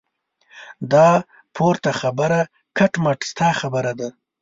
[0.91, 1.09] دا
[1.55, 2.39] پورته خبره
[2.77, 4.09] کټ مټ ستا خبره ده.